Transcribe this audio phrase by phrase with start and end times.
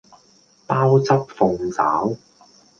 [0.67, 2.17] 鮑汁鳳爪